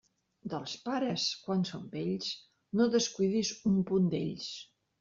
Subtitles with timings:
[0.53, 2.31] Dels pares quan són vells,
[2.81, 4.53] no descuidis un punt d'ells.